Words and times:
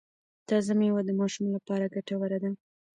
تازه 0.49 0.73
میوه 0.79 1.01
د 1.05 1.09
ماشوم 1.19 1.45
لپاره 1.55 1.85
ګټوره 1.95 2.37
ده۔ 2.43 2.49